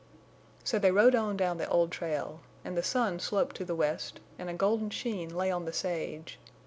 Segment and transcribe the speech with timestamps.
[0.63, 2.39] So they rode on down the old trail.
[2.65, 6.39] And the sun sloped to the west, and a golden sheen lay on the sage.